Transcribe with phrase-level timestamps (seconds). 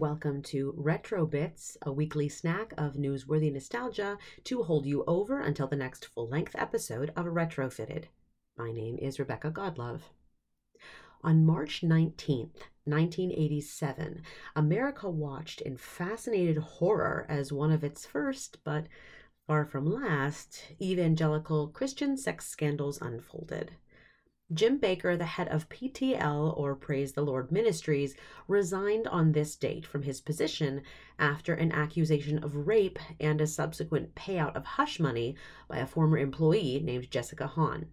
[0.00, 5.66] welcome to Retro Bits, a weekly snack of newsworthy nostalgia to hold you over until
[5.66, 8.04] the next full length episode of Retrofitted.
[8.56, 10.00] My name is Rebecca Godlove.
[11.22, 14.22] On March 19th, 1987,
[14.56, 18.86] America watched in fascinated horror as one of its first, but
[19.46, 23.72] far from last, evangelical Christian sex scandals unfolded.
[24.52, 28.16] Jim Bakker, the head of PTL or Praise the Lord Ministries,
[28.48, 30.82] resigned on this date from his position
[31.20, 35.36] after an accusation of rape and a subsequent payout of hush money
[35.68, 37.86] by a former employee named Jessica Hahn.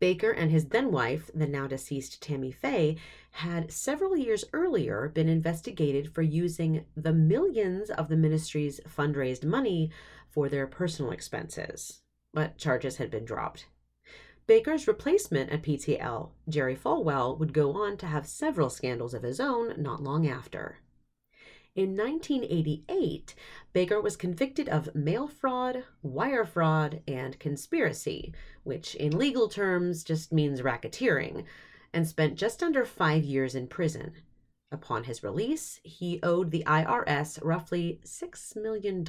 [0.00, 2.96] Bakker and his then wife, the now deceased Tammy Faye,
[3.30, 9.90] had several years earlier been investigated for using the millions of the ministry's fundraised money
[10.28, 12.02] for their personal expenses,
[12.34, 13.66] but charges had been dropped.
[14.48, 19.40] Bakker's replacement at PTL, Jerry Falwell, would go on to have several scandals of his
[19.40, 20.78] own not long after.
[21.74, 23.34] In 1988,
[23.74, 28.32] Bakker was convicted of mail fraud, wire fraud, and conspiracy,
[28.64, 31.44] which in legal terms just means racketeering,
[31.92, 34.12] and spent just under five years in prison.
[34.72, 39.04] Upon his release, he owed the IRS roughly $6 million.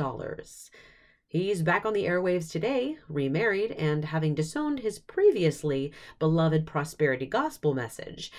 [1.31, 7.75] He's back on the airwaves today, remarried, and having disowned his previously beloved prosperity gospel
[7.75, 8.31] message.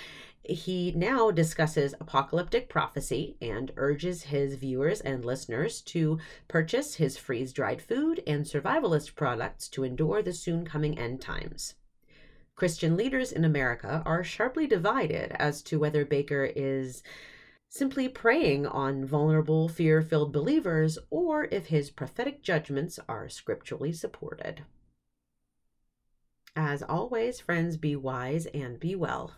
[0.43, 7.53] He now discusses apocalyptic prophecy and urges his viewers and listeners to purchase his freeze
[7.53, 11.77] dried food and survivalist products to endure the soon coming end times.
[12.57, 17.05] Christian leaders in America are sharply divided as to whether Bakker is
[17.71, 24.63] simply preying on vulnerable, fear filled believers, or if his prophetic judgments are scripturally supported.
[26.57, 29.35] As always, friends, be wise and be well.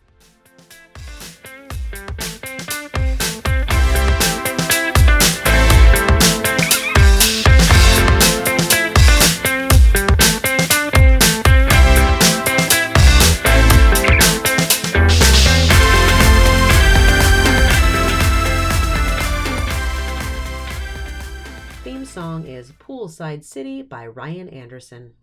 [22.23, 25.15] Song is Poolside City by Ryan Anderson.